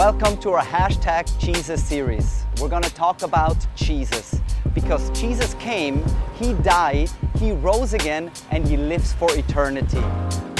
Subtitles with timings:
[0.00, 2.46] Welcome to our hashtag Jesus series.
[2.58, 4.40] We're going to talk about Jesus
[4.72, 6.02] because Jesus came,
[6.36, 10.00] He died, He rose again, and He lives for eternity.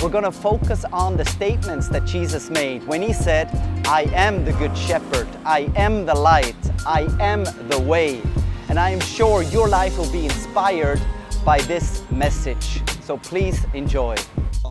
[0.02, 3.48] We're going to focus on the statements that Jesus made when He said,
[3.86, 6.54] I am the Good Shepherd, I am the light,
[6.86, 8.20] I am the way.
[8.68, 11.00] And I am sure your life will be inspired
[11.46, 12.82] by this message.
[13.00, 14.16] So please enjoy.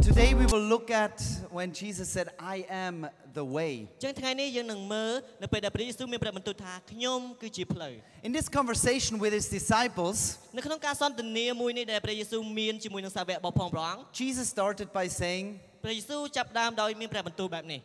[0.02, 3.06] Today we will look at when Jesus said, I am
[3.38, 3.72] the way.
[4.02, 5.12] ចឹងថ្ងៃនេះយើងនឹងមើល
[5.42, 7.94] នៅពេលដែលព្រះយេស៊ូវមានប្រាប់បន្ទូលថាខ្ញុំគឺជាផ្លូវ
[8.28, 10.18] In this conversation with his disciples,
[10.56, 15.44] នៅក្នុងការសន្ទនាមួយនេះដែលព្រះយេស៊ូវមានជាមួយនឹងសាវករបស់ផងព្រះអង្គ Jesus started by saying,
[15.84, 17.80] ព្រះយេស៊ូវចាប់ផ្ដើមដោយមានព្រះបន្ទូលបែបនេះ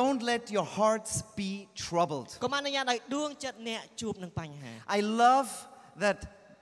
[0.00, 1.50] Don't let your hearts be
[1.86, 2.30] troubled.
[2.44, 5.48] កុំអនុញ្ញាតឲ្យដួងចិត្តអ្នកជួបនឹងបញ្ហា I love
[6.04, 6.18] that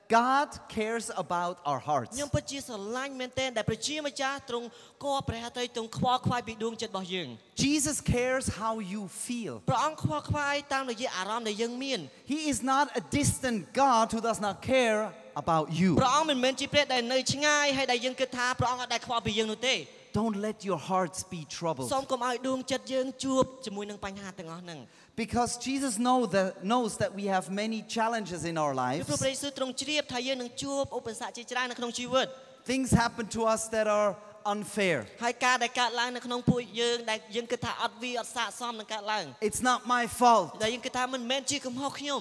[0.09, 2.11] God cares about our hearts.
[2.15, 4.67] ខ្ញុំពិតជាស្រឡាញ់មែនទែនដែលព្រះជាម្ចាស់ទ្រង់
[5.03, 7.27] គប់ព្រះហត្ថីទ្រង់ខ្វល់ខ្វាយពីដួងចិត្តរបស់យើង
[7.65, 9.53] Jesus cares how you feel.
[9.70, 11.99] ព្រះអង្គខ្វល់ខ្វាយតាមរយៈអារម្មណ៍ដែលយើងមាន
[12.34, 15.01] He is not a distant God who does not care
[15.43, 15.90] about you.
[16.01, 19.76] ព្រះអង្គមិនមែនជាព្រះដែលនៅឆ្ងាយហើយដែលយើងគិតថាព្រះអង្គអត់ដែលខ្វល់ពីយើងនោះទេ
[20.21, 21.88] Don't let your hearts be troubled.
[21.95, 24.79] សូមកុំឲ្យដួងចិត្តយើងជួបជាមួយនឹងបញ្ហាទាំងអស់ហ្នឹង
[25.24, 29.07] Because Jesus know that, knows that we have many challenges in our ពី lives.
[29.09, 32.26] ព្រោះព្រះយេស៊ូវទ្រង់ជ្រាបថាយើងនឹងជួបឧបសគ្គជាច្រើននៅក្នុងជីវិត
[32.73, 34.10] Things happen to us that are
[34.54, 34.98] unfair.
[35.24, 42.21] ហើយការដែលកើតឡើងនៅក្នុងពួកយើងដែលយើងគិតថាអត់វាអត់ស័ក្តិសមនឹងកើតឡើង It's not my fault, ដែលយើងគិតថាមិនមែនជាកំហុសខ្ញុំ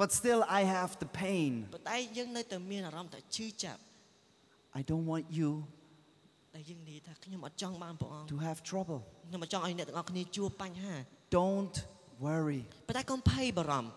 [0.00, 1.52] but still I have the pain.
[1.74, 3.80] ប៉ុន្តែយើងនៅតែមានអារម្មណ៍ថាឈឺចាប់
[4.78, 5.50] I don't want you
[6.56, 8.98] ដែលយើងនិយាយថាខ្ញុំអត់ចង់បានព្រះអង្គ to have trouble.
[9.28, 10.94] ខ្ញុំអត់ចង់ឲ្យអ្នកទាំងអស់គ្នាជួបបញ្ហា
[11.40, 11.76] Don't
[12.26, 13.90] worry ប៉ុន្តែកុំភ័យបារម្ភ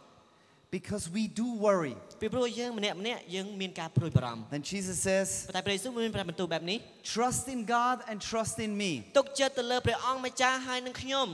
[0.77, 1.95] because we do worry.
[2.21, 6.77] ពីព្រោះយើងម្នាក់ម្នាក់យើងមានការព្រួយបារម្ភ Then Jesus says, ប៉ុន្តែព្រះយេស៊ូវមានប្រាប់បន្ទូលបែបនេះ
[7.13, 8.91] Trust in God and trust in me.
[9.17, 11.27] ទុកចិត្តទៅលើព្រះអង្គម្ចាស់ហើយនឹងខ្ញុំ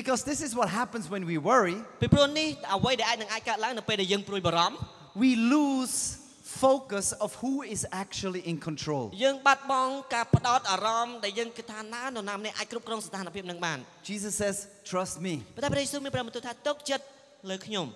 [0.00, 1.76] Because this is what happens when we worry.
[2.00, 4.76] ពីព្រោះនេះអ្វីដែលអាចនឹងអាចកើតឡើងនៅពេលដែលយើងព្រួយបារម្ភ
[5.22, 5.94] We lose
[6.64, 9.04] focus of who is actually in control.
[9.24, 13.78] យើងបាត់បង់ការផ្ដោតអារម្មណ៍ដែលយើងគិតថាណានរណាម្នាក់អាចគ្រប់គ្រងស្ថានភាពនឹងបាន
[14.10, 14.56] Jesus says,
[14.90, 15.34] Trust me.
[15.56, 17.04] ប៉ុន្តែព្រះយេស៊ូវមានប្រាប់បន្ទូលថាទុកចិត្ត
[17.50, 17.86] លើខ្ញុំ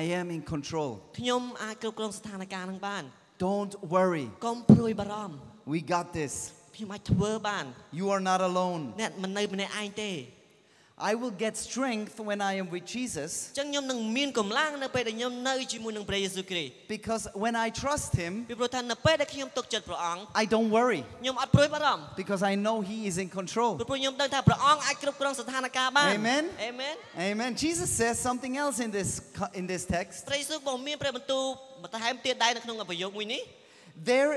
[0.00, 0.90] I am in control.
[1.18, 3.02] ខ្ញុំអាចគ្រប់គ្រងស្ថានភាពនឹងបាន
[3.48, 4.26] Don't worry.
[4.46, 5.34] កុំព្រួយបារម្ភ
[5.72, 6.32] We got this.
[6.76, 7.64] ខ្ញុំអាចធ្វើបាន
[7.98, 8.82] You are not alone.
[9.00, 10.10] អ្នកមិននៅម្នាក់ឯងទេ
[11.10, 18.32] I will get strength when I am with Jesus អញ្ចឹងខ្ញុំនឹងមានកម្លាំងនៅពេលដែលខ្ញុំនៅជាមួយនឹងព្រះយេស៊ូវគ្រីស្ទ because when I trust Him,
[18.50, 23.72] ពីព្រោះថានៅពេលដែលខ្ញុំទុកចិត្តព្រះអង្គ I don't worry ខ្ញុំអត់ព្រួយបារម្ភ because I know He is in control.
[23.80, 26.42] ពីព្រោះខ្ញុំដឹងថាព្រះអង្គអាចគ្រប់គ្រងស្ថានភាពបាន Amen.
[26.64, 26.94] អេមែន
[27.30, 27.50] Amen.
[27.64, 30.16] Jesus says something else in this co- in this text.
[30.28, 31.44] ព្រះយេស៊ូវក៏មានព្រះបន្ទូល
[31.82, 33.42] បន្ថែមទៀតដែរនៅក្នុងប្រយោគមួយនេះ
[34.12, 34.30] There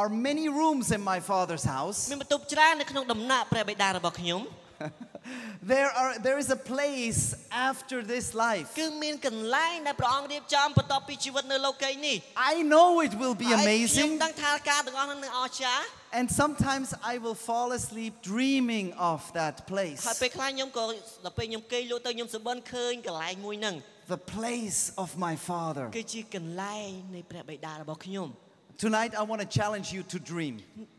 [0.00, 1.98] are many rooms in my Father's house.
[2.12, 4.42] មានបន្ទប់ច្រើននៅក្នុងដំណាក់ព្រះបិតារបស់ខ្ញុំ
[5.62, 7.20] There are there is a place
[7.68, 8.66] after this life.
[8.80, 12.16] គឺមានកន្លែងដែលព្រះអង្គរៀបចំបន្ទាប់ពីជីវិតនៅលោកីយ៍នេះ
[12.52, 15.84] I know it will be ហើយខ្ញុំ amazing ដឹងថាការទាំងអស់នោះនឹងអស្ចារ្យ
[16.18, 20.00] and sometimes I will fall asleep dreaming of that place.
[20.08, 20.84] ហើយពេលខ្លះខ្ញុំក៏
[21.24, 23.74] ដល់ពេលខ្ញុំគេងលក់ទៅខ្ញុំសប្បិនឃើញកន្លែងមួយហ្នឹង
[24.16, 25.84] The place of my Father.
[25.98, 28.28] គឺជាកន្លែងនៃព្រះបិតារបស់ខ្ញុំ
[28.86, 30.54] Tonight I want to challenge you to dream.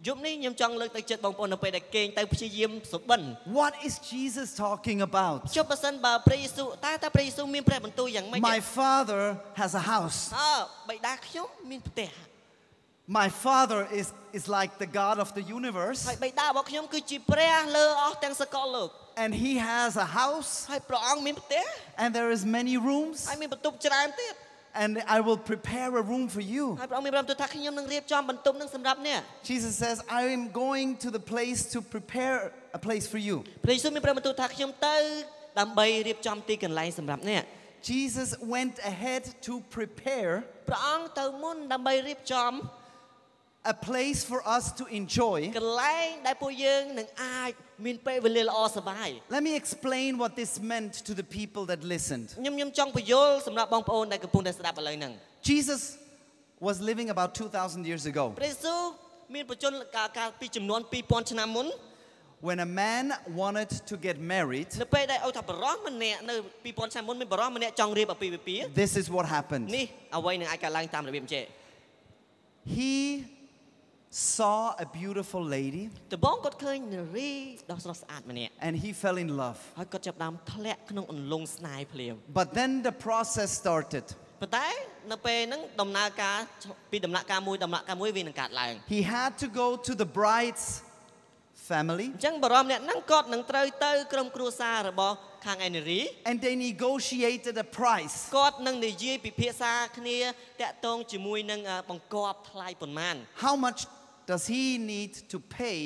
[0.08, 3.22] យប់នេះខ្ញុំចង់លើកទឹកចិត្តបងប្អូននៅពេលដែលគេងទៅព្យាយាមសប្បិន
[3.60, 5.38] What is Jesus talking about?
[5.58, 9.22] ចុះបើសិនបើព្រះយេស៊ូវតែតែព្រះយេស៊ូវមានព្រះបន្ទូលយ៉ាងម៉េច My Father
[9.62, 10.20] has a house.
[10.42, 10.58] អើ
[10.90, 12.12] បិតាខ្ញុំមានផ្ទះ
[13.20, 14.08] My Father is
[14.38, 18.90] is like the God of the universe ហើយបិតារបស់ខ្ញុំគឺជាព្រះលើអស់ទាំងសកលលោក
[19.24, 21.66] and he has a house ហើយព្រះអង្គមានផ្ទះ
[22.02, 24.36] and there is many rooms ហើយមានបន្ទប់ច្រើនទៀត
[24.76, 26.66] and I will prepare a room for you.
[26.82, 32.36] ហើយព្រះអង្គមានប្រាប់ទៅថាខ្ញុំនឹងរៀបចំបន្ទប់នឹងសម្រាប់អ្នក Jesus says, I am going to the place to prepare
[32.78, 33.36] a place for you.
[33.66, 34.96] ព្រះយេស៊ូវមានប្រាប់បន្ទូលថាខ្ញុំទៅ
[35.60, 37.44] ដើម្បីរៀបចំទីកន្លែងសម្រាប់អ្នក
[37.90, 40.34] Jesus went ahead to prepare
[40.70, 42.52] ព្រះអង្គទៅមុនដើម្បីរៀបចំ
[43.66, 45.40] a place for us to enjoy.
[45.60, 47.52] កន្លែងដែលពួកយើងនឹងអាច
[47.86, 52.28] មានពេលវេលាល្អសប្បាយ Let me explain what this meant to the people that listened.
[52.40, 55.12] ខ្ញុំខ្ញុំចង់បញ្យល់សម្រាប់បងប្អូនដែលកំពុងតែស្ដាប់ឥឡូវហ្នឹង
[55.50, 55.82] Jesus
[56.68, 58.24] was living about 2,000 years ago.
[58.40, 58.82] ព្រះយេស៊ូវ
[59.36, 61.68] មានបច្ចុប្បន្នកាលកាលពីចំនួន2000ឆ្នាំមុន
[62.50, 63.06] When a man
[63.42, 66.36] wanted to get married, នៅពេលដែលអូថាបរោះម្នាក់នៅ
[66.66, 69.66] 2000ឆ្នាំមុនមានបរោះម្នាក់ចង់រៀបអាពាហ៍ពិពាហ៍ this is what happened.
[69.78, 69.86] នេះ
[70.18, 71.44] អ្វីនឹងអាចកើតឡើងតាមរបៀបអញ្ចេះ
[72.76, 72.94] He
[74.37, 75.85] saw a beautiful lady
[76.15, 77.31] ដំបងគាត់ឃើញនារី
[77.71, 79.59] ដ៏ស្រស់ស្អាតម្នាក់ and he fell in love.
[79.79, 84.05] ហើយគាត់ចាប់ផ្ដើមធ្លាក់ក្នុងអន្លង់ស្នេហ៍ភ្លាម But then the process started.
[84.43, 84.67] ប៉ុន្តែ
[85.13, 86.39] នៅពេលហ្នឹងដំណើរការ
[86.91, 90.67] ពីដំណាក់កាលមួយដំណាក់កាលមួយវានឹងកើតឡើង He had to go to the bride's
[91.71, 95.17] family អញ្ចឹងបរមអ្នកហ្នឹងគាត់នឹងត្រូវទៅក្រុមគ្រួសាររបស់
[95.47, 98.17] ខាងឯនារី and they negotiated a price.
[98.37, 100.19] គាត់នឹងនិយាយពិភាក្សាគ្នា
[100.63, 103.15] តាក់ទងជាមួយនឹងអ่าបង្គាប់ថ្លៃប៉ុន្មាន
[103.45, 103.81] How much
[104.32, 105.80] does he need to pay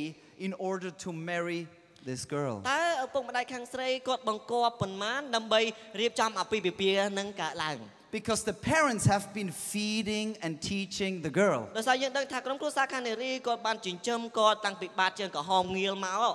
[0.46, 1.62] in order to marry
[2.10, 2.56] this girl?
[2.74, 5.62] តើឪពុកម្ដាយខាងស្រីគាត់បង្គាប់ប៉ុន្មានដើម្បី
[6.00, 7.78] រៀបចំអាពាហ៍ពិពាហ៍នឹងកើតឡើង
[8.20, 11.62] Because the parents have been feeding and teaching the girl.
[11.78, 16.34] ដោយសារយើងដឹងថាក្រុមគ្រួសារខាងនារីគាត់បានចិញ្ចឹមគាត់តាំងពីបាតជើងក្រហមងាលមក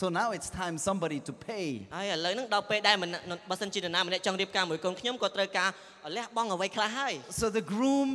[0.00, 1.66] So now it's time somebody to pay.
[1.96, 5.68] ហើយឥឡូវហ្នឹងដល់ពេលដែលម្នាក់បើសិនជានរណាម្នាក់ចង់រៀបការមួយកូនខ្ញុំក៏ត្រូវការ
[6.16, 8.10] លះបង់អ្វីខ្លះហើយ So the groom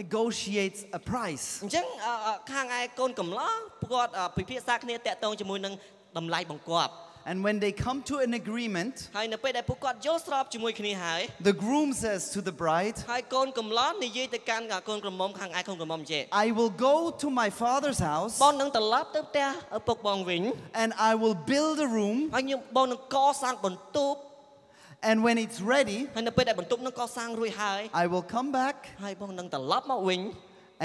[0.00, 1.46] negotiates a price.
[1.64, 3.54] អញ្ចឹងអឺអឺខាងឯកូនកំឡោះ
[3.92, 5.74] គាត់អឺពិភាក្សាគ្នាតាក់ទងជាមួយនឹង
[6.18, 6.92] តម្លៃបង្គាប់
[7.30, 11.20] And when they come to an agreement, ហើយនៅពេលដែលពួកគាត់យល់ស្របជាមួយគ្នាហើយ
[11.50, 19.48] the groom says to the bride, ហើយកូនកំឡោះនិយាយទៅកាន់កូនក្រមុំខាងឯកូនក្រមុំចេះ I will go to my father's house បងនឹងត្រឡប់ទៅផ្ទះ
[19.78, 20.42] ឪពុកបងវិញ
[20.82, 22.16] and I will build a room.
[22.34, 24.18] ហើយខ្ញុំបងនឹងកសាងបន្ទប់
[25.10, 30.20] And when it's ready, ហើយនៅពេលដែលបន្ទប់នឹងកសាងរួចហើយ I will come back ហើយបងនឹងត្រឡប់មកវិញ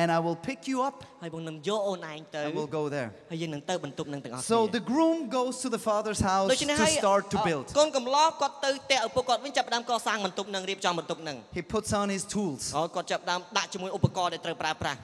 [0.02, 3.10] and I will pick you up ហើយបងនឹងយកអូនឯងទៅ and we'll go there.
[3.32, 7.48] ហើយយើងនឹងទៅបន្ទប់នឹងទាំងអស់គ្នា So the groom goes to the father's house ដូច្នេះ to ហើយ start to អ
[7.50, 7.66] build.
[7.80, 15.00] កូនកំឡោះគាត់ទៅផ្ទះឪពុកគាត់វិញចាប់ផ្ដើមកសាងបន្ទប់នឹងរៀបចំបន្ទប់នឹង He puts on his tools ហើយគាត់ចាប់ផ្ដើមដាក់ជាមួយឧបករណ៍ដែលត្រូវប្រើប្រាស់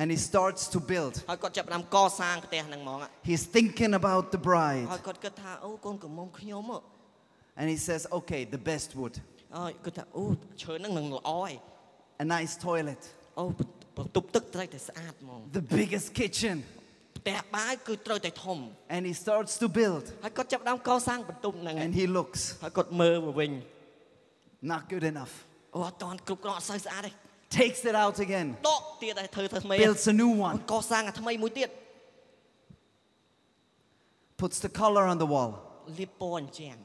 [0.00, 1.14] and he starts to build.
[1.30, 2.98] ហើយគាត់ចាប់ផ្ដើមកសាងផ្ទះហ្នឹងហ្មង
[3.30, 6.80] He's thinking about the ហើ bride យគាត់គិតថាអូកូនកំមុំខ្ញុំហ៎
[7.60, 9.14] and he says, Okay, the best wood,
[9.56, 10.24] ហើយគាត់ថាអូ
[10.62, 11.52] ឈើហ្នឹងនឹងល្អហើយ
[12.24, 13.02] a nice toilet,
[13.38, 13.44] អូ
[13.98, 16.56] បន្ទប់ទឹកត្រូវតែស្អាតហ្មង the biggest kitchen.
[17.18, 18.58] ផ្ទះបាយគឺត្រូវតែធំ
[18.94, 23.50] And he starts to build ហើយគាត់ចាប់ផ្ដើមកសាងបន្ទប់ហ្នឹង and he looks, ហើយគាត់មើលមកវិញ
[24.72, 25.32] not good enough.
[25.74, 27.10] អូអត់តាន់គ្រប់គ្រាន់អត់សូវស្អាតទេ
[27.60, 31.68] Takes it out again, ដកទៀតហើយធ្វើធ្វើថ្មី builds a new one, កសាងអាថ្មីមួយទៀត
[34.40, 35.50] puts the color on the wall.
[35.98, 36.76] លាបពណ៌អញ្ចឹង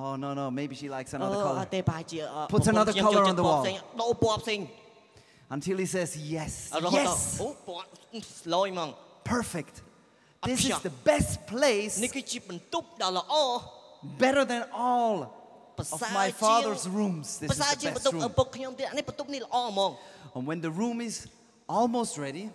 [0.00, 1.62] Oh, no, no, maybe she likes អឺ another អ color.
[1.64, 3.62] ត់ទេប្រហែលជាអឺ Puts ប្រពន្ធ another ខ្ញុំ colour ចូល on the ចិត្តពណ៌ wall.
[3.64, 4.58] ផ្សេងដូរពណ៌ផ្សេង
[5.49, 6.69] until he says yes.
[6.91, 7.37] Yes.
[9.23, 9.81] Perfect.
[10.43, 11.99] This is the best place.
[14.17, 15.35] Better than all
[15.77, 17.39] of my father's rooms.
[17.39, 18.21] This is the best room.
[20.35, 21.27] And when the room is
[21.67, 22.49] almost ready,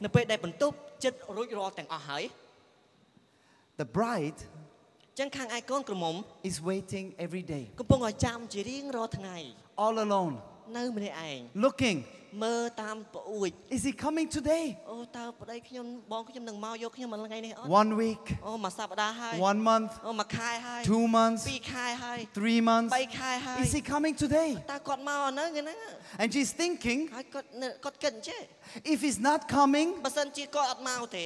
[3.77, 4.35] the bride
[6.43, 7.71] is waiting every day.
[9.77, 10.41] All alone.
[11.55, 12.05] Looking
[12.44, 14.66] មើលតាមប្អួយ Is he coming today?
[14.92, 22.90] អូតើប្តីខ្ញុំបងខ្ញុំនឹងមកយកខ្ញុំមួយថ្ងៃនេះអត់ One week, អូមួយសប្តាហ៍ហើយ one month, អូមួយខែហើយ two months, ពីរខែហើយ three months.
[22.98, 24.50] បីខែហើយ Is he coming today?
[24.72, 25.78] តើគាត់មកនៅថ្ងៃហ្នឹង
[26.22, 28.42] And she's thinking, ហើយគាត់នៅគាត់គិតអញ្ចេះ
[28.94, 31.26] if he's not coming, បើសិនជាគាត់អត់មកទេ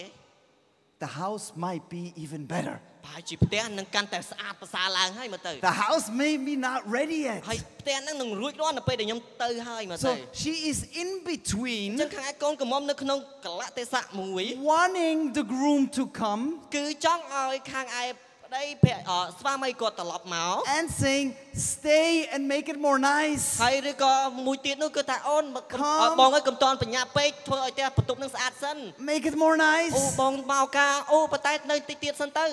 [1.04, 2.77] the house might be even better.
[3.06, 7.39] ប្រហែលជាផ្ទះនឹងកាន់តែស្អាតប្រសើរឡើងហើយមើលទៅ The house may be not ready yet.
[7.50, 10.12] ហើយផ្ទះហ្នឹងនឹងរួចរាល់នៅពេលដែលខ្ញុំទៅហើយមើលទៅ So
[10.42, 16.44] she is in អញ្ចឹង between ខាងឯកូនកំមុំនៅក្នុងកលៈទេសៈមួយ wanting the groom to come
[16.75, 18.06] គឺចង់ឲ្យខាងឯ
[18.48, 21.27] ប្តីភរិយអស្វាមីគាត់ត្រឡប់មក and saying,
[21.71, 23.45] stay and make it more nice.
[23.63, 24.13] ហើយឬក៏
[24.45, 26.12] មួយទៀតនោះគឺថាអូនមកកុំ Come.
[26.21, 28.77] បងអើយកុំតន់បញ្ញាពេកធ្វើឲ្យផ្ទះបន្ទប់នឹងស្អាតសិន
[29.12, 29.98] Make it more អូ nice.
[30.21, 32.45] បងមកការអូប៉ុន្តែនៅតិចទៀតសិនទៅ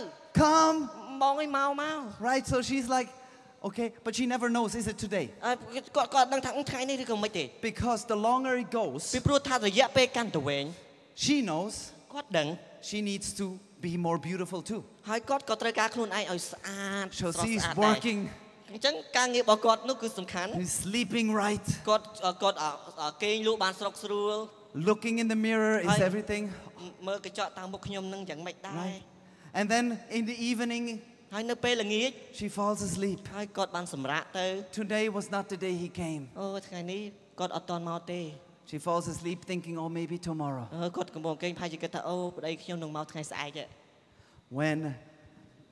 [0.42, 0.76] Come.
[1.22, 1.98] បងអើយមកមក
[2.28, 2.44] Right?
[2.52, 3.08] So she's like,
[3.68, 5.26] okay, but she never knows, is it today?
[5.46, 5.56] ហើយ
[5.96, 10.64] គាត់គាត់ដឹងថាអឺថ្ងៃនេះឬក៏មិនទេ Because the longer it ពី goes, ព្រោះថារយៈពេលកាន់តែវែង
[11.24, 11.74] she knows
[12.12, 12.48] គាត់ដឹង
[12.88, 13.46] she needs to
[13.86, 14.80] be more beautiful too.
[15.10, 18.20] ហើយគាត់ក៏ត្រូវការខ្លួនឯងឲ្យស្អាត So ស្រស់ she's ស្អាតដែរ working,
[18.72, 22.04] អញ្ចឹងការងាររបស់គាត់នោះគឺសំខាន់ she's sleeping right, គាត់
[22.42, 22.64] គាត់អ
[23.02, 24.36] អគេងលក់បានស្រុកស្រួល
[24.88, 25.98] looking in the mirror, is Hi.
[26.08, 26.44] everything
[27.06, 29.02] មើលកញ្ចក់តាមមុខខ្ញុំនឹងយ៉ាងម៉េចដែរ right?
[29.58, 29.84] And then
[30.18, 30.84] in the evening,
[31.34, 33.20] ហើយនៅពេលល្ងាច she falls asleep.
[33.36, 34.46] ហើយគាត់បានសម្រាកទៅ
[34.80, 36.22] Today was not the day he came.
[36.40, 37.02] អូថ្ងៃនេះ
[37.40, 38.20] គាត់អត់តន់មកទេ
[38.70, 40.64] She falls asleep thinking, oh, maybe tomorrow.
[40.74, 43.64] អឺគាត់កំពុងគេងប្រហែលជាគិតថាអូប្តីខ្ញុំនឹងមកថ្ងៃស្អែកទេ
[44.60, 44.78] When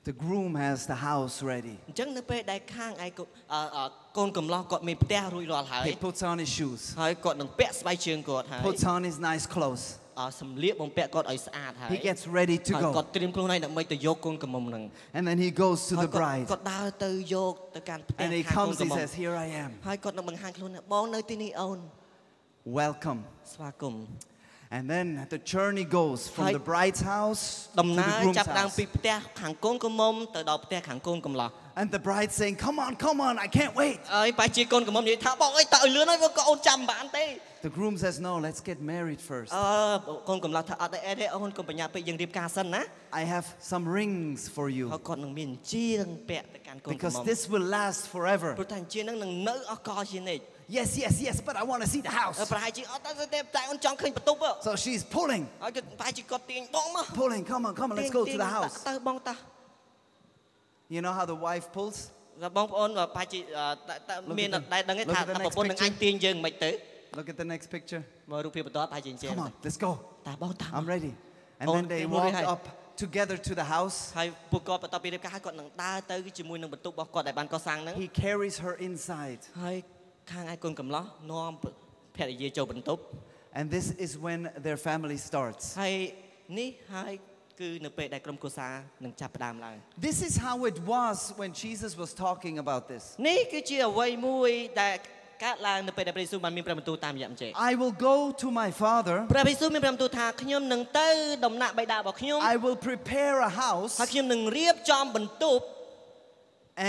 [0.07, 3.83] the groom has the house ready, អញ្ចឹងនៅពេលដែលខាងឯកូនអឺអឺ
[4.17, 9.85] កូនកំឡោះគាត់មានផ្ទះរួចរាល់ហើយ he puts on his shoes, ហើយគាត់នឹងពាក់ស្បែកជើងគាត់ហើយ puts on his nice clothes.
[10.19, 13.13] អឺសម្លៀកបំពាក់គាត់ឲ្យស្អាតហើយ He gets ready to ហើយគាត់ go.
[13.15, 14.83] ត្រៀមខ្លួនឯងដើម្បីទៅយកកូនកំមុំហ្នឹង
[15.17, 16.45] And then he goes to ហើយ the គាត់ bride.
[16.51, 19.69] គាត់ដើរទៅយកទៅកាន់ផ្ទះ And he ខាងកូន comes, កំ he មុំ says, Here I am.
[19.87, 21.79] ហើយគាត់នឹងបង្ហាញខ្លួនថាបងនៅទីនេះអូន
[22.79, 23.19] Welcome.
[23.53, 24.03] ស្វាគមន៍
[24.77, 26.51] And then the journey goes from Hi.
[26.59, 27.43] the bride's house
[27.73, 28.77] to ដំណើ the រ groom's ចាប់ផ្ដើម house.
[28.79, 33.97] ពីផ្ទះខាងកូនកំមុំទៅដល់ផ្ទះខាងកូនកំឡោះ And the bride saying, Come on, come on, I can't wait.
[34.15, 37.25] ហើយប្រហែលជាកូនកំមុំនិយាយថាបងអើយតើឲ្យលឿនហើយបងអូនចាំមិនបានទេ
[37.67, 39.49] The groom says, No, let's get married first.
[39.57, 42.81] អឺកូនកំឡោះថាអត់ទេអេទេអូនកុំបញ្ញាពេកយើងរៀបការសិនណា
[43.21, 48.51] I have some rings for ហើ you យគាត់នឹងមានជាងពាក់ទៅកាន់កូនកំ because មុំ this will last ព្រោះ forever.
[48.73, 50.43] ថាជាងហ្នឹងនឹងនៅអស់កលជានិច្ច
[50.77, 52.37] Yes, yes, yes, but I want to see the ហើយ house.
[52.53, 57.43] ប្រហែលជាអត់ទៅទេតែអូនចង់ឃើញបន្ទប់ហ៎ So she's pulling, ហើយគាត់ប្រហែលជាគាត់ទាញបងមក pulling.
[57.51, 58.75] Come on, come on, let's go to the house.
[58.89, 59.35] ទៅបងតា
[60.93, 61.97] You know how the wife pulls?
[62.43, 65.83] តែបងប្អូនប្រហែលជាអឺតែតែ Look មាន at the- ដែរដឹងទេ look ថា at the តែ next ប្រពន្ធនឹង picture.
[65.83, 66.71] អាចទាញយើងមិនទៅ
[67.17, 68.01] Look at the next picture.
[68.31, 69.91] មើលរូបភាពបន្តប្រហែលជាអញ្ចឹង Come on, let's go.
[70.27, 71.13] តែបងតា I'm ready.
[71.61, 72.45] And Oh, then they okay, walk okay.
[72.53, 72.61] up
[73.03, 73.97] together to the house.
[74.17, 79.41] ហើយពួកគាត់បន្តពីរៀបការហើយគាត់នឹងដើរទៅជាមួយនឹងបន្ទប់របស់គាត់ដែលបានកសាងហ្នឹង He carries her inside.
[79.63, 79.77] ហើយ
[80.31, 81.51] ខាងឯកូនកំឡោះនាំ
[82.15, 83.01] ភរិយាចូលបន្ទប់
[83.57, 85.63] And this is when their family starts.
[85.81, 85.95] ហើយ
[86.59, 87.13] នេះហើយ
[87.59, 89.75] គឺនៅពេលដែលក្រុមគ្រួសារនឹងចាប់ផ្ដើមឡើង
[90.07, 93.03] This is how it was when Jesus was talking about this.
[93.29, 94.95] នេះគឺជាអ្វីមួយដែល
[95.45, 101.09] កើតឡើងនៅពេលដែលព្រះយេស៊ូវបានមានព្រះបន្ទូលតាមរយៈអញ្ចេះ I will go to my Father, ព្រះយេស៊ូវមានព្រះបន្ទូលថាខ្ញុំនឹងទៅ
[101.45, 105.63] ដំណាក់បិតារបស់ខ្ញុំ I will prepare a house, ហើយខ្ញុំនឹងរៀបចំបន្ទប់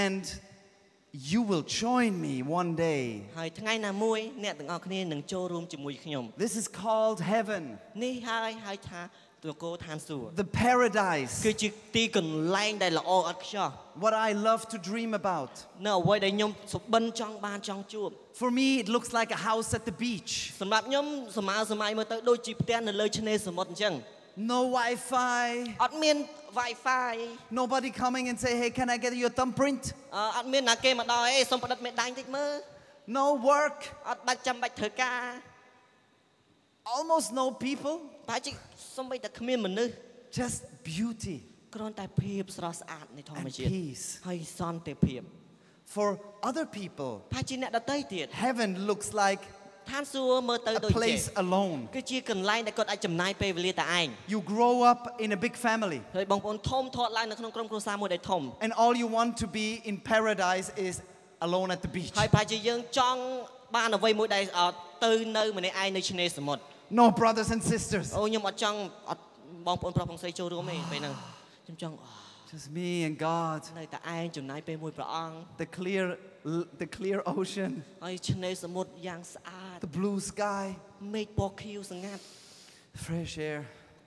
[0.05, 0.23] and
[1.15, 3.05] you will join me one day.
[3.39, 7.63] ហើយថ្ងៃណាមួយអ្នកទាំងអស់គ្នានឹងចូលរួមជាមួយខ្ញុំ This is called heaven,
[8.05, 9.03] នេះហើយហៅថា
[9.49, 13.69] នគរឋានសួគ៌ the paradise, គឺជាទីកន្លែងដែលល្អឥតខ្ចោះ
[14.05, 15.53] what I love to dream about.
[15.87, 18.09] នៅអ្វីដែលខ្ញុំសុបិនចង់បានចង់ជួប
[18.41, 20.33] For me, it looks like a house at the beach.
[20.61, 21.07] សម្រាប់ខ្ញុំ
[21.39, 23.95] សម័យសម័យមើលទៅដូចជាផ្ទះនៅលើឆ្នេរសមុទ្រអញ្ចឹង
[24.53, 25.45] No Wi Fi,
[25.85, 26.17] អត់មាន
[26.61, 27.13] Wi-Fi
[27.61, 29.83] nobody coming and say, hey, can I get your thumbprint?
[30.17, 32.53] អឺអត់មានណាគេមកដល់អេសុំផ្ដិតមេដាញ់តិចមើល
[33.19, 33.79] No work,
[34.09, 35.23] អត់បាច់ចាំបាច់ធ្វើការ
[36.97, 37.97] almost no people,
[38.29, 38.53] ប្រហែលជា
[38.97, 39.93] សំបីតែគ្មានមនុស្ស
[40.39, 40.59] just
[40.91, 41.37] beauty
[41.75, 44.05] គ្រាន់តែភាពស្រស់ស្អាតនៃធម្ម and ជាតិ peace.
[44.29, 45.23] ហើយសន្តិភាព
[45.95, 46.09] For
[46.49, 49.43] other people, ប្រហែលជាអ្នកដតីទៀត heaven looks like
[49.91, 51.81] ឋានសួគ៌មើលទៅ a ដូចជា place alone.
[51.97, 59.67] គឺជាកន្លែងដែលគាត់អាចចំណាយពេលវេលាតែឯង You grow up in a big family, ហើយបងប្អូនធំធាត់ឡើងនៅក្នុងក្រុមគ្រួសារមួយដែលធំ and all you want to be
[59.91, 60.95] in paradise is
[61.47, 62.13] alone at the beach.
[62.21, 63.21] ហើយប្រហែលជាយើងចង់
[63.77, 66.63] បានអ្វីមួយដែលអត់ទៅនៅម្នាក់ឯងនៅឆ្នេរសមុទ្រ
[67.01, 68.79] No brothers and sisters, អូខ្ញុំអត់ចង់
[69.11, 69.23] អត់
[69.67, 71.15] បងប្អូនប្រុសផងស្រីចូលរួមទេពេលហ្នឹង
[71.65, 72.24] ខ្ញុំចង់អូ
[72.55, 76.05] just me and God, នៅតែឯងចំណាយពេលមួយព្រះអង្គ the clear,
[76.83, 77.73] the clear ocean,
[78.05, 80.65] ហើយឆ្នេរសមុទ្រយ៉ាងស្អាត the blue sky,
[81.15, 82.23] មេឃពណ៌ខៀវស្ងាត់
[83.07, 83.61] fresh air.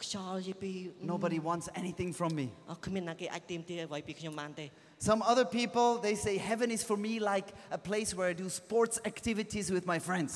[0.03, 0.71] ខ្យល់យីពី
[1.13, 2.47] Nobody wants anything from me.
[2.71, 4.67] អត់គ្មានណាគេអាចទាមទារអ្វីពីខ្ញុំបានទេ
[5.09, 7.47] Some other people, they say heaven is for me like
[7.77, 10.29] a place where I do sports activities with my ហើយ friends.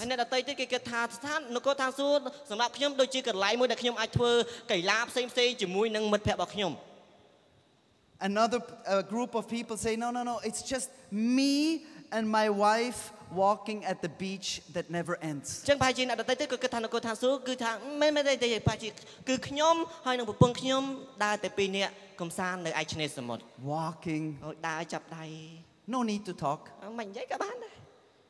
[8.22, 11.54] Another uh, group of people say, no, no, no, it's just me
[12.16, 15.48] and my wife walking at the beach that never ends.
[15.62, 17.72] អញ្ចឹងប្រហែលជាអ្នកដតីទៀតក៏គិតថានគរឋានសួគ៌គឺថា
[18.02, 18.90] មិនមែនទេទេប្រហែលជា
[19.30, 20.84] គឺខ្ញុំហើយនឹងប្រពន្ធខ្ញុំ
[21.24, 25.26] ដើរតែពីរនាក់កំសាន្តនៅឯឆ្នេរសមុទ្រ Walking, ហើយដើរចាប់ដៃ
[25.94, 26.62] no need to talk.
[26.84, 27.76] អឺមិននិយាយក៏បានដែរ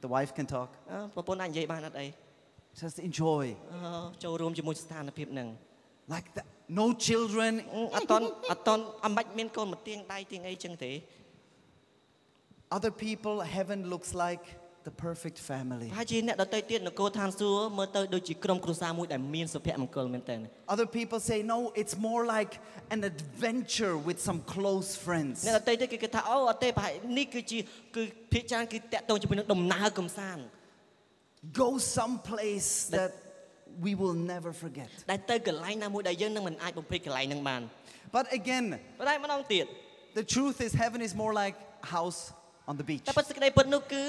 [0.05, 0.69] The wife can talk.
[0.91, 2.07] អឺប្រពន្ធអាចនិយាយបានអត់អី
[2.81, 3.46] Just enjoy.
[3.74, 3.79] អឺ
[4.24, 5.48] ចូលរួមជាមួយស្ថានភាពហ្នឹង
[6.13, 6.48] Like that.
[6.79, 7.53] No children.
[7.75, 10.91] អឺអត់តន់អត់តន់អមិនមានកូនមកទៀងដៃទៀងអីចឹងទេ
[12.77, 14.43] Other people, heaven looks like
[14.88, 15.88] the perfect family.
[15.89, 20.38] ប្រហែលជាអ្នកដតីទៀតនគរឋានសួគ៌មើលទៅដូចជាក្រុមគ្រួសារមួយដែលមានសុភមង្គលមែនតើ
[20.74, 22.53] Other people say, no, it's more like
[22.96, 25.38] an adventure with some close friends.
[25.48, 27.60] អ្នកដតីទៀតគេគិតថាអូអត់ទេប្រហែលនេះគឺជា
[27.96, 28.03] គឺ
[28.34, 30.43] ភាគច្រើនគឺតាក់ទងជាមួយនឹងដំណើរកំសាន្ត
[31.62, 33.12] Go someplace that
[33.86, 34.89] we will never forget.
[35.12, 37.62] ដែលទៅកន្លែងណាមួយដែលយើងនឹងមិនអាចបំភ្លេចកន្លែងហ្នឹងបាន
[38.15, 38.65] But again,
[39.00, 39.65] ប៉ុន្តែម្ដងទៀត
[40.19, 41.55] the truth is, heaven is more like
[41.88, 42.19] a house
[42.69, 43.03] on the beach.
[43.10, 44.03] តែពិតសេចក្តីពិតនោះគឺ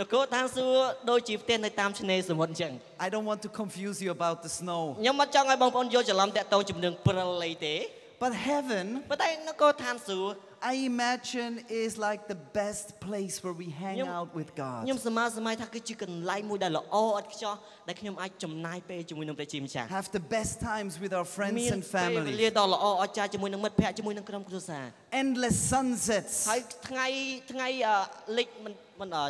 [0.00, 2.72] នគរឋានសួគ៌ដូចជាផ្ទះនៅតាមឆ្នេរសមុទ្រអញ្ចឹង
[3.04, 4.82] I don't want to confuse you about the snow.
[5.00, 7.74] ខ្ញុំមិនចង់ឲ្យបងប្អូនយល់ច្រឡំតាក់ទងជាមួយនឹងព្រិលអីទេ
[8.22, 10.30] But heaven, ប៉ុន្តែនគរឋានសួគ៌
[10.62, 11.52] I imagine,
[11.84, 14.80] is like the best place where we hang Nhưng- out with God.
[14.86, 17.54] ខ្ញុំសមាសម័យថាគឺជាកន្លែងមួយដែលល្អឥតខ្ចោះ
[17.88, 22.32] ដែលខ្ញុំអាចចំណាយពេលជាមួយនឹងព្រះជាម្ចាស់ Have the best times with our friends មាន and ពេលវេ family.
[22.40, 24.84] លាដ៏ល្អអស្ចារ្យជាមួយនឹងមិត្តភ័ក្តិជាមួយនឹងក្រុមគ្រួសារ
[25.22, 26.34] Endless sunsets.
[26.50, 27.06] ហើយថ្ងៃ
[27.52, 27.96] ថ្ងៃអឺ
[28.38, 29.26] លិចមិនមិនអឺ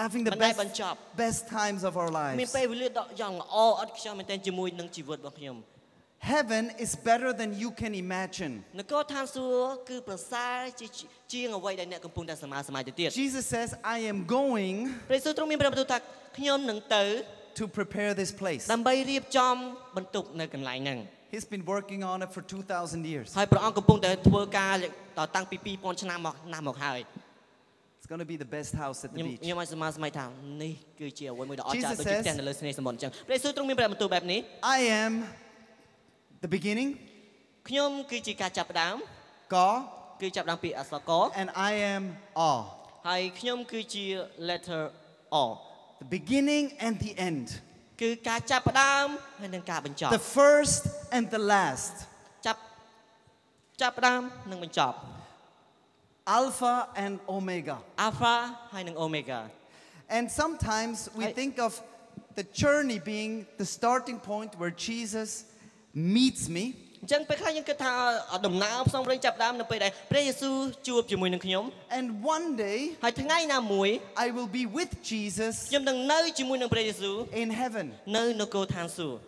[0.00, 0.94] Having the Mình lại best, bận chọc.
[1.24, 2.54] best times of our មាន lives.
[2.56, 5.56] ពេលវេលាដ៏យ៉ាងល្អឥតខ្ចោះមែនទែនជាមួយនឹងជីវិតរបស់ខ្ញុំ
[6.23, 8.63] Heaven is better than you can imagine.
[13.11, 14.93] Jesus says, I am going
[17.55, 18.67] to prepare this place.
[21.31, 23.33] He's been working on it for 2,000 years.
[27.97, 29.41] It's going to be the best house at the beach.
[31.73, 32.25] Jesus says,
[34.61, 35.23] I am
[36.44, 36.90] the beginning,
[37.68, 38.96] ខ្ញុំគឺជាការចាប់ផ្ដើម
[39.56, 39.78] God,
[40.20, 41.10] គឺចាប់ផ្ដើមពីអក្សរក
[41.40, 42.02] and I am
[42.46, 42.60] all.
[43.08, 44.06] ហើយខ្ញុំគឺជា
[44.50, 44.82] letter
[45.40, 45.44] O
[46.02, 47.46] The beginning and the end.
[48.02, 49.06] គឺការចាប់ផ្ដើម
[49.40, 50.82] ហើយនិងការបញ្ចប់ The first
[51.16, 51.94] and the last.
[52.46, 52.60] ចាប់
[53.80, 54.96] ចាប់ផ្ដើមនិងបញ្ចប់
[56.38, 57.76] Alpha and Omega.
[58.06, 58.34] alpha
[58.72, 59.40] ហើយនិង omega
[60.16, 61.72] And sometimes we I- think of
[62.38, 65.30] the journey being the starting point where Jesus
[65.93, 66.65] meets me.
[67.03, 67.93] អញ្ចឹងពេលខ្លះយើងគិតថា
[68.45, 70.55] ដំណើរផ្សងព្រេងចាប់ផ្ដើមនៅពេលដែលព្រះយេស៊ូវ
[70.87, 71.63] ជួបជាមួយនឹងខ្ញុំ
[71.97, 72.05] And
[72.35, 73.89] one day ហើយថ្ងៃណាមួយ
[74.25, 77.85] I will be with Jesus ខ្ញុំនឹងនៅជាមួយនឹងព្រះយេស៊ូវ in heaven.
[78.17, 79.19] នៅនគរឋានសួគ៌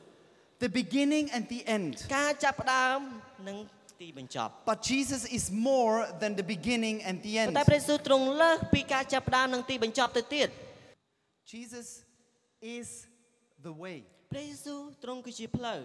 [0.66, 1.92] The beginning and the end.
[2.18, 3.00] ការចាប់ផ្ដើម
[3.48, 3.58] និង
[4.02, 7.50] ទីបញ្ចប់ But Jesus is more than the beginning and the ប៉ុ end.
[7.54, 10.48] ន្តែព្រះយេស៊ូវទ្រង់លើសពីការចាប់ផ្ដើមនិងទីបញ្ចប់ទៅទៀត
[11.54, 11.88] Jesus
[12.78, 12.88] is
[13.68, 13.98] the way.
[14.32, 15.80] ព្រះយេស៊ូវទ្រង់គឺជាផ្លូវ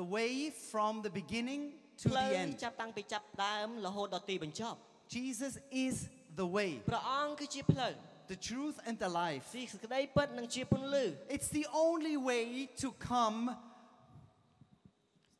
[0.00, 0.32] The way
[0.72, 1.62] from the beginning
[2.02, 2.52] to ផ្លូវ the end.
[2.64, 4.78] ចាប់តាំងពីចាប់ផ្ដើមរហូតដល់ទីបញ្ចប់
[5.16, 5.52] Jesus
[5.84, 5.94] is
[6.40, 7.92] the way, ព្រះអង្គគឺជាផ្លូវ
[8.32, 9.44] the truth, and the life.
[9.56, 11.04] ទីសេចក្តីពិតនិងជាពន្លឺ
[11.34, 12.44] It's the only way
[12.82, 13.40] to come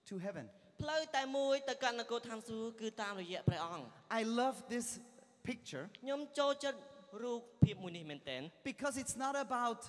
[0.09, 0.47] to heaven.
[0.83, 3.87] ផ្លូវតែមួយទៅកាន់នគរឋានសួគ៌គឺតាមរយៈព្រះអង្គ
[4.19, 4.87] I love this
[5.49, 6.79] picture ខ្ញុំចូលចិត្ត
[7.23, 9.81] រូបភាពមួយនេះមែនទែន because it's not about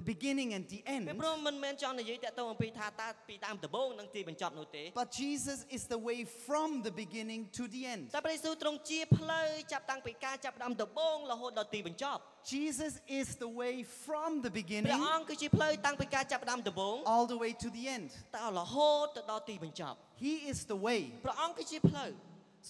[0.00, 7.42] the beginning and the ពី end, ព្រោះមិនមែនចង់និយាយតាក់ទងអំពីថាតើពីដើមដំបូងនិងទីបញ្ចប់នោះទេ but Jesus is the way from the beginning
[7.58, 8.02] to the end.
[8.16, 12.20] តែព្រះយេស៊ូវទ្រង់ជាផ្លូវចាប់តាំងពីការចាប់ផ្ដើមដំបូងរហូតដល់ទីបញ្ចប់
[12.54, 13.74] Jesus is the way
[14.06, 18.06] from the ព្រះ beginning អង្គគឺជាផ្លូវតាំងពីការចាប់ផ្ដើមដំបូង all the way to the end.
[18.34, 21.00] តរហូតទៅដល់ទីបញ្ចប់ He is the way.
[21.26, 22.10] ព្រះអង្គគឺជាផ្លូវ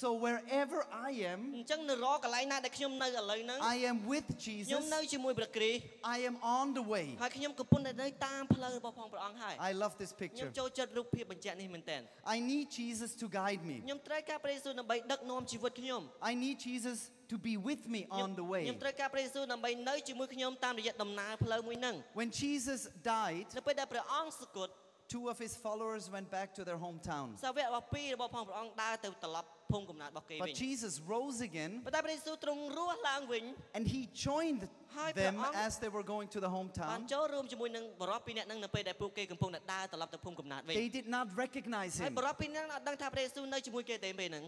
[0.02, 4.92] So wherever I am, អញ្ចឹងនៅរកកន្លែងណាដែលខ្ញុំនៅឥឡូវហ្នឹង I am with ខ្ញុំ Jesus.
[4.94, 5.80] នៅជាមួយព្រះគ្រីស្ទ
[6.16, 7.06] I am on the way.
[7.22, 10.50] ហើយខ្ញុំកំពុងតែនៅតាមផ្លូវរបស់ផងព្រះអង្គហើយ I love this ខ្ញុំ picture.
[10.58, 12.00] ចូលចិត្តរូបភាពបញ្ជាក់នេះមែនទែន
[12.34, 13.76] I need Jesus to guide me.
[13.86, 16.98] ខ្ញុំត្រូវការព្រះយេស៊ូវដើម្បីដឹកនាំជីវិតខ្ញុំ I need Jesus
[17.32, 18.82] to be with me ខ្ញុំ on the ខ្ញុំ way.
[18.82, 22.80] ត្រូវការព្រះយេស៊ូវដើម្បីនៅជាមួយខ្ញុំតាមរយៈដំណើរផ្លូវមួយហ្នឹង When Jesus
[23.14, 24.72] died, នៅពេលដែលព្រះអង្គសគត់
[25.14, 27.26] two of his followers went back to their hometown.
[27.44, 33.44] សាវករបស់ពីររបស់ផងព្រះអង្គដើរទៅត្រឡប់ ភូមិកំណើតរបស់គេវិញ But Jesus rose again ប៉ុន្តែព្រះយេស៊ូវទ្រង់រស់ឡើងវិញ
[33.76, 34.62] and he joined
[34.98, 36.98] Hai themព្រះអង្គ as they were going to the បាន hometown.
[37.14, 44.44] ចូលរួមជាមួយនឹងបរិបពីរអ្នកហ្នឹងនៅពេលដែលពួកគេកំពុងតែដើរត្រឡប់ទៅភូមិកំណើតវិញ They did not recognize ហើយ him បរិបពីរអ្នកហ្នឹងអត់ដឹងថាព្រះយេស៊ូវនៅជាមួយគេទេពេលហ្នឹង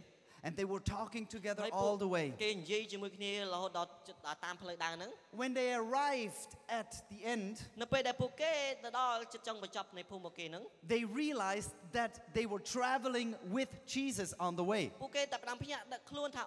[0.47, 2.27] and they were talking together ហើយពួក all the way.
[2.45, 3.89] គេនិយាយជាមួយគ្នារហូតដល់
[4.27, 5.11] ដល់តាមផ្លូវដើរហ្នឹង
[5.43, 8.55] When they arrived at the end, នៅពេលដែលពួកគេ
[8.85, 14.85] ទៅដល់ជិតចុងបញ្ចប់នៃភូមិរបស់គេហ្នឹង they realized that they were traveling with Jesus on the way.
[15.03, 16.45] ពួកគេតែផ្ដាំភ្ញាក់ដឹកខ្លួនថា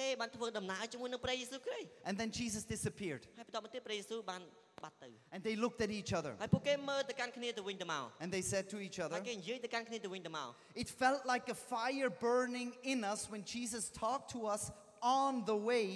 [0.00, 4.42] គេបានធ្វើដំណើរជាមួយនឹងព្រះយេស៊ូវគ្រីស្ទ And then Jesus disappeared ហើយបន្តមកទៀតព្រះយេស៊ូវបាន
[4.84, 9.18] បាត់ទៅ and they looked at each other ហើយពួកគេមើលទៅកាន់គ្នាទៅវិញទៅមក and they said to each ហើ other,
[9.20, 10.48] យគេនិយាយទៅកាន់គ្នាទៅវិញទៅមក
[10.82, 14.62] It felt like a fire burning in us when Jesus talked to us
[15.20, 15.86] on the way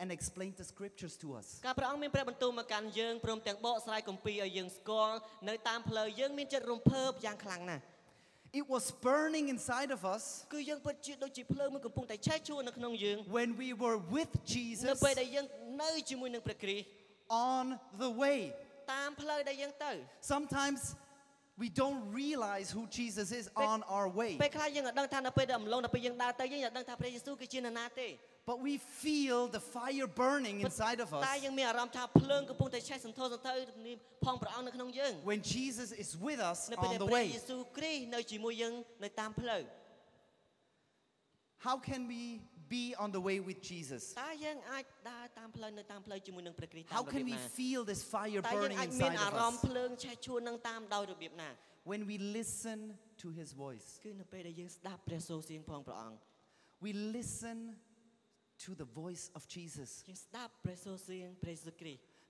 [0.00, 1.46] and explained the scriptures to us.
[1.66, 5.16] ការព្រះអង្គមានព្រះបន្ទូលមកកាន់យើងព្រមទាំងបកស្រាយគម្ពីរឲ្យយើងស្គាល់
[5.48, 7.84] នៅតាមផ្លូវយើងមានចិត្តរំភើបយ៉ាងខ្លាំងណាស់
[8.60, 10.24] It was burning inside of us
[10.54, 14.96] គឺយើងពិតជាដូចជាភ្លើងមួយកំពុងតែឆេះឈួរនៅក្នុងយើង when we were with នៅ Jesus
[17.28, 18.92] ពេលដែលយើងនៅជាមួយនឹងព្រះគ្រីស្ទ on the way.
[18.92, 19.92] តាមផ្លូវដែលយើងទៅ
[20.32, 20.80] Sometimes
[21.62, 28.08] we don't realize who Jesus is on our way, ពេលខ្លះយើងអត់ដឹងថានៅពេលដែលអំឡុងដល់ពេលយើងដើរទៅយើងអត់ដឹងថាព្រះយេស៊ូវគឺជានរណាទេ
[28.50, 33.52] but we feel the fire burning inside of តែ us យើងមានអារម្មណ៍ថាភ្លើងកំពុងតែឆេះសន្ធោសន្ធៅ
[33.88, 37.26] នេះផងព្រះអង្គនៅក្នុងយើង when Jesus is with us នៅពេល on ដែល the ព្រះ way.
[37.34, 38.74] យេស៊ូវគ្រីស្ទនៅជាមួយយើង
[39.04, 39.62] នៅតាមផ្លូវ
[41.66, 42.22] How can we
[42.69, 44.13] be on the way with Jesus?
[46.89, 49.61] How can we feel this fire burning inside of us?
[51.85, 53.99] When we listen to his voice.
[56.81, 57.75] We listen
[58.59, 60.03] to the voice of Jesus.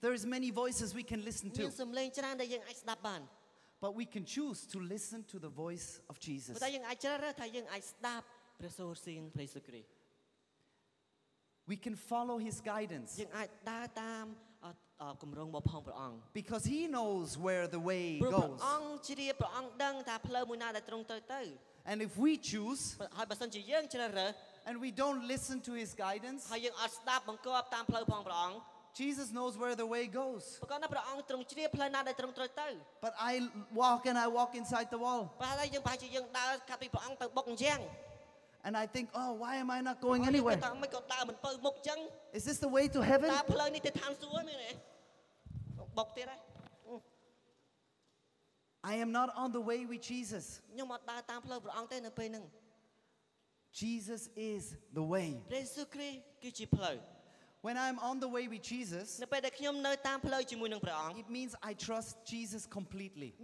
[0.02, 1.64] There is many voices we can listen to.
[3.82, 6.60] But we can choose to listen to the voice of Jesus
[11.73, 14.27] We can follow his guidance យើងអាចដើរតាម
[14.65, 14.67] អ
[15.03, 18.61] អគម្រោងរបស់ផងព្រះអង្គ because he knows where the way ព្រោះព្រះ goes.
[18.75, 21.43] អង្គជ្រាបព្រះអង្គដឹងថាផ្លូវមួយណាដែលត្រង់ត្រូវទៅ
[21.91, 22.83] And if we choose
[23.19, 24.31] ហើយបើសិនជាយើងជ្រើសរើស
[24.69, 28.59] and we don't listen to his guidance, ហើយយើងអត់ស្ដាប់បង្គាប់តាមផ្លូវផងព្រះអង្គ
[29.03, 30.45] Jesus knows where the way goes.
[30.63, 32.69] ប្រកបណាព្រះអង្គទ្រង់ជ្រាបផ្លូវណាដែលត្រង់ត្រូវទៅ
[33.07, 33.33] But I
[33.83, 35.23] walk and I walk inside the wall.
[35.41, 37.79] ប្រហែលយើងប្រហែលជាយើងដើរកាត់ពីព្រះអង្គទៅបុកអញ្ចឹង
[38.64, 40.58] And I think, oh, why am I not going anywhere?
[42.34, 43.30] Is this the way to heaven?
[48.84, 50.62] I am not on the way with Jesus.
[53.72, 55.38] Jesus is the way.
[57.62, 59.20] When I'm on the way with Jesus,
[61.18, 63.36] it means I trust Jesus completely.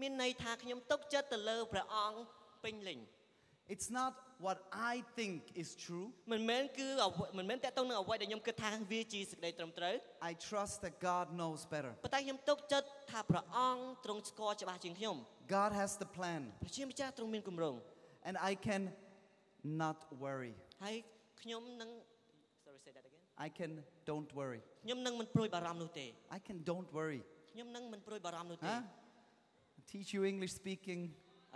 [3.74, 4.12] It's not
[4.46, 4.58] what
[4.92, 6.06] I think is true.
[6.32, 9.94] មិនមែនគឺអ្វីមិនមែនតកតងនឹងអ្វីដែលខ្ញុំគិតថាវាជាសេចក្តីត្រឹមត្រូវ
[10.30, 11.92] I trust that God knows better.
[12.04, 15.16] ប៉ុន្តែខ្ញុំទុកចិត្តថាព្រះអង្គទ្រង់ស្គាល់ច្បាស់ជាងខ្ញុំ
[15.58, 17.74] God has the plan, ព្រះជាម្ចាស់ទ្រង់មានគម្រោង
[18.28, 18.82] and I can
[19.82, 20.54] not worry.
[20.84, 20.96] ហើយ
[21.42, 21.90] ខ្ញុំនឹង
[22.64, 23.70] sorry say that again I can
[24.10, 24.60] don't worry.
[24.84, 27.20] ខ្ញុំនឹងមិនព្រួយបារម្ភនោះទេ I can don't worry.
[27.52, 28.82] ខ្ញុំនឹងមិនព្រួយបាรម្ភនោះទេ Huh?
[29.92, 31.00] Teach you English speaking.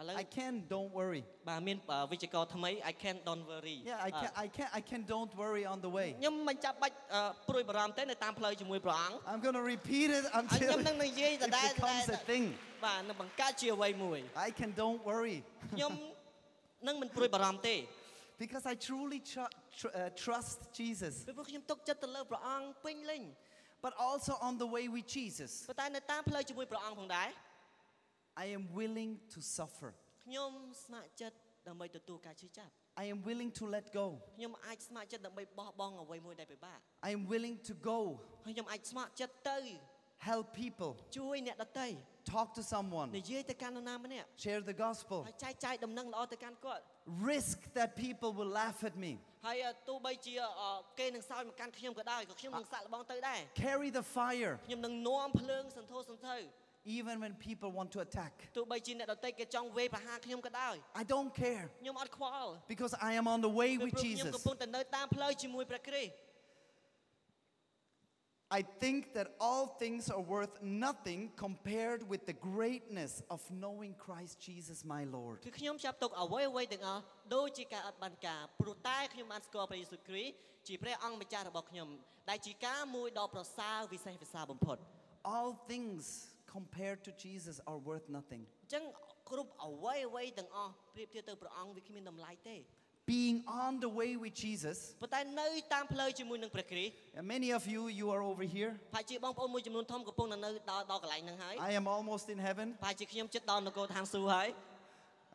[0.00, 1.22] ឥឡូវ I can don't worry.
[1.48, 1.76] បាទមាន
[2.12, 5.90] វិជ្ជករថ្មី I can don't worry Yeah, I can I can I can don't worry on the
[5.96, 6.08] way.
[6.20, 12.44] ខ្ញុំមិនចាំបាច់អឺព្រួយបារម្ភទេនៅតាមផ្លូវជាមួយព្រះអង្គ I'm going to repeat it ហើយខ្ញុំ until នឹងនិយាយ it ដដែលដដែល becomes a thing.
[12.84, 15.36] បាទនឹងបង្កើតជាអ្វីមួយ I can don't worry
[15.72, 15.92] ខ្ញុំ
[16.86, 17.76] នឹងមិនព្រួយបារម្ភទេ
[18.42, 21.14] because I truly tr- tr- uh, trust Jesus.
[21.28, 23.22] ពីព្រោះខ្ញុំទុកចិត្តទៅលើព្រះអង្គពេញលេញ
[23.84, 27.28] But also on the way with Jesus, ប៉ុន្តែនៅតាមផ្លូវជាមួយព្រះអង្គផងដែរ
[28.44, 29.90] I am willing to suffer.
[30.24, 30.52] ខ្ញុំ
[30.84, 31.36] ស្ម័គ្រចិត្ត
[31.68, 34.06] ដើម្បីទទួលការជឿចាប់ I am willing to let go.
[34.36, 37.98] ខ្ញុំអាចស្ម័គ្រចិត្តដើម្បីបោះបង់អ្វីមួយដែលពិបាក I am willing to go
[38.46, 39.58] ហើយខ្ញុំអាចស្ម័គ្រចិត្តទៅ
[40.28, 41.88] help people, ជួយអ្នកដទៃ
[42.34, 46.82] talk to someone, និយាយទៅកាន់នរណាម្នាក់ share the gospel, ហើយចែកចាយដំណឹងល្អទៅកាន់គាត់
[47.32, 49.12] risk that people will laugh at me,
[49.46, 49.56] ហើយ
[49.88, 50.62] ទោះបីជាអ
[50.98, 56.36] គេនឹងសើចមកកាន់ខ្ញុំក៏ដោយក៏ខ្ញុំនឹងសាក់លបងទៅដែរ carry the fire, ខ្ញុំនឹងនាំភ្លើងសន្ធោសន្ធៅ
[56.96, 58.32] even when people want to attack.
[58.56, 64.34] ទោះបីជាអ្នកដទៃគេចង់វេប្រហារខ្ញុំក៏ដោយ I don't care ខ្ញុំអត់ខ្វល់ because I am on the way ពី with ព្រោះខ្ញុំ Jesus.
[64.36, 66.12] កំពុងតែនៅតាមផ្លូវជាមួយព្រះគ្រីស្ទ
[68.50, 74.34] I think that all things are worth nothing compared with the greatness of knowing Christ
[74.48, 75.38] Jesus my Lord.
[75.46, 77.02] គឺខ្ញុំចាប់ទុកអ្វីអ្វីទាំងអស់
[77.36, 80.34] ដូចជាការអត់បានការព្រោះតែខ្ញុំបានស្គាល់ព្រះយេស៊ូវគ្រីស្ទ
[80.68, 81.88] ជាព្រះអង្គម្ចាស់របស់ខ្ញុំ
[82.30, 84.76] ដែលជាការមួយដ៏ប្រសើរវិសេសវិសាលបំផុត
[85.34, 86.02] All things
[86.56, 88.42] compared to Jesus are worth nothing.
[88.64, 88.84] អញ្ចឹង
[89.30, 92.58] គ្រប់អ្វីអ្វីទាំងអស់ប្រៀបធៀបទៅព្រះអង្គវាគ្មានតម្លៃទេ
[93.16, 98.70] Being on the way with Jesus, ប៉ុន្តែនៅតាមផ្លូវជាមួយនឹងព្រះគ្រីស្ទ and many of you, you are over here.
[98.94, 102.66] ប្រហែលជាបងប្អូនមួយចំនួនធំកំពុងតែនៅដល់ដល់កន្លែងហ្នឹងហើយ I am almost in heaven.
[102.82, 104.48] ប្រហែលជាខ្ញុំចិត្តដល់នគរឋានសួគ៌ហើយ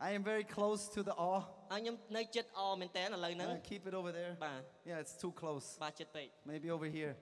[0.08, 1.42] I am very close to the awe.
[1.72, 4.32] ហើយខ្ញុំនៅចិត្តអមែនតើឥឡូវហ្នឹង Uh, keep it over there.
[4.46, 5.66] បាទ Yeah, it's too close.
[5.84, 7.14] បាទចិត្តពេក Maybe over here.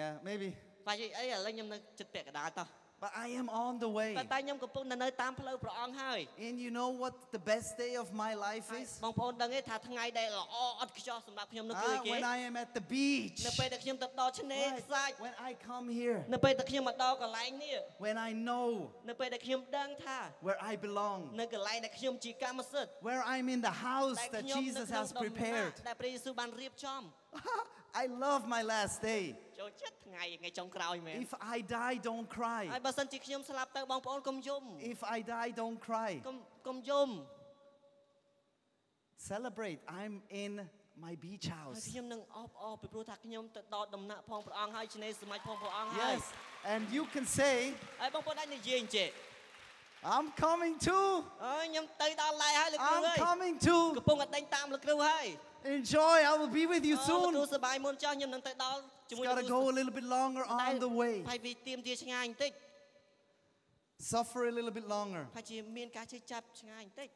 [0.00, 0.48] Yeah, maybe.
[0.86, 2.68] ប្រហែលជាអីឥឡូវខ្ញុំនៅចិត្តពាក់កណ្ដាលតោះ
[3.06, 4.12] But I am on the តែ way.
[4.32, 8.88] តែខ្ញុំកំពុងតែនៅតាមផ្លូវព្រះអង្គហើយ And you know what the best day of my life is?
[9.04, 13.38] បងប្អូនដឹងទេថាថ្ងៃដែលល្អអត់ខ្ចោះសម្រាប់ខ្ញុំនោះគឺ Ah, គេ when I am at the beach.
[13.46, 14.78] នៅពេលដែលខ្ញុំទៅដល់ឆ្នេរ Right.
[14.82, 16.18] ខ្សាច់ When I come here.
[16.34, 17.76] នៅពេលដែលខ្ញុំមកដល់កន្លែងនេះ
[18.06, 18.68] When I know
[19.08, 21.18] នៅពេលដែលខ្ញុំដឹងថា where I belong.
[21.40, 25.72] នៅកន្លែងដែលខ្ញុំជាកម្មសិទ្ធិ Where I'm in the house ដែល that ខ្ញុំនៅ Jesus ក្នុង has ដំណាក់ prepared.
[25.88, 27.02] ដែលព្រះយេស៊ូវបានរៀបចំ
[28.02, 29.24] I love my last day.
[29.60, 32.84] ចូលចិត្តថ្ងៃថ្ងៃចុងក្រោយមែន If I die, don't ហើយ cry.
[32.86, 34.62] បើសិនជាខ្ញុំស្លាប់ទៅបងប្អូនកុំយំ
[34.94, 36.10] If I die, don't cry.
[36.28, 36.36] កុំ
[36.68, 37.08] កុំយំ
[39.30, 39.80] Celebrate.
[40.00, 40.52] I'm in
[41.04, 41.84] my beach ហើយ house.
[41.90, 46.22] ខ្ញុំនឹងអបអរពីព្រោះថាខ្ញុំទៅដល់ដំណាក់ផងព្រះអង្គហើយឆ្នេរសមាច់ផងព្រះអង្គហើយ Yes.
[46.72, 47.56] And you can say,
[48.00, 49.08] ហើយបងប្អូនអាចនិយាយអញ្ចេះ
[50.16, 51.08] I'm coming too.
[51.46, 53.84] អើយខ្ញុំទៅដល់ឡៃហើយលោកគ្រូអើយ I'm coming too.
[53.98, 55.26] កំពុងតែដេញតាមលោកគ្រូហើយ
[55.64, 56.16] Enjoy.
[56.30, 57.52] I will be with you អឺលោកគ្រូ soon.
[57.54, 61.14] សប្បាយមុនចោះខ្ញុំនឹងទៅដល់ជាមួយ Just gotta go a little bit longer តែ on the way.
[61.30, 62.52] ហើយវាទៀមទាឆ្ងាយបន្តិច
[64.00, 65.22] Suffer a little bit longer.
[65.36, 67.08] ហើយជាមានការជិះចាប់ឆ្ងាយបន្តិច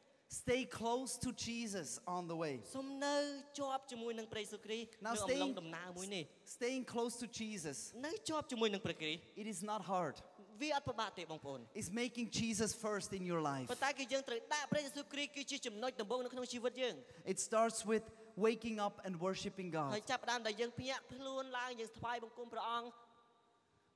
[0.43, 2.55] Stay close to Jesus on the way.
[2.75, 3.15] សូមនៅ
[3.59, 6.23] ជាប់ជាមួយនឹងព្រះយេស៊ូវគ្រីស្ទ Now នៅអំឡុង staying- ដំណើរមួយនេះ
[6.57, 10.15] Staying close to Jesus, នៅជាប់ជាមួយនឹងព្រះគ្រីស្ទ it is not hard.
[10.61, 13.67] វាអត់ពិបាកទេបងប្អូន It's making Jesus first in your life.
[13.71, 16.95] ប៉ុន្តែគឺយើងត្រូវដាក់ព្រះយេស៊ូវគ្រីស្ទគឺជាចំណុចដំបូងនៅក្នុងជីវិតយើង
[17.33, 18.03] It starts with
[18.45, 22.87] waking up and worshiping ហើ God, យចាប់ផ្ដើមដែលយើងភ្ញាក់ខ្លួនឡើងយើងថ្វាយបង្គំព្រះអង្គ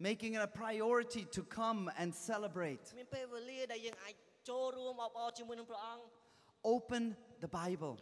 [0.09, 2.83] making it a priority to come and celebrate.
[2.99, 4.13] មានពេលវេលាដែលយើងអាច
[4.49, 6.03] ចូលរួមអបអរជាមួយនឹងព្រះអង្គ
[6.75, 7.03] Open
[7.43, 7.93] the Bible.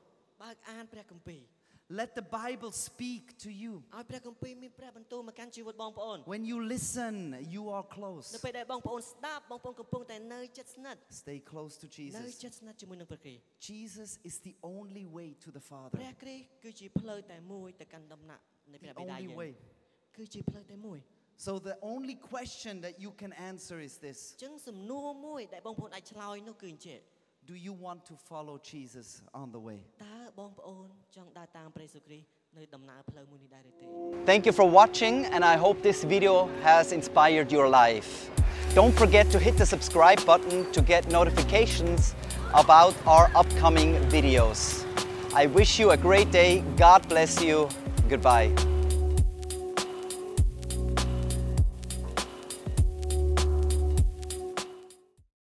[0.43, 1.41] បើកអានព្រះគម្ពីរ
[1.89, 3.73] Let the Bible speak to you.
[3.93, 7.13] ឲ្យព្រះគម្ពីរមានព្រះបន្ទូលមកកាន់ជីវិតបងប្អូន When you listen,
[7.55, 8.27] you are នៅ close.
[8.45, 12.33] ពេលដែលបងប្អូនស្ដាប់បងប្អូនកំពុងតែនៅជិតស្និទ្ធ Stay close to នៅ Jesus.
[12.43, 16.13] ជិតស្និទ្ធជាមួយនឹងព្រះគ្រីស្ទ Jesus is the only way to the ព្រះ Father.
[16.23, 19.51] គ្រីស្ទគឺជាផ្លូវតែមួយទៅកាន់ដំណាក់នៃព្រះ The បិតា only យើង way.
[20.17, 20.99] គឺជាផ្លូវតែមួយ
[21.47, 26.99] So the only question that you can answer is this អញ្ចឹងសំណួរមួយដែលបងប្អូនអាចឆ្លើយនោះគឺអញ្ចេះ
[27.49, 29.07] do you want to follow Jesus
[29.41, 29.79] on the way?
[30.05, 33.83] តើបងប្អូនចង់ដើរតាមព្រះយេស៊ូវគ្រីស្ទនៅដំណើរផ្លូវមួយនេះដែរឬទេ
[34.31, 36.33] Thank you for watching, and I hope this video
[36.69, 38.11] has inspired your life.
[38.79, 42.01] Don't forget to hit the subscribe button to get notifications
[42.63, 44.59] about our upcoming videos.
[45.41, 46.51] I wish you a great day.
[46.85, 47.55] God bless you.
[48.13, 48.49] Goodbye.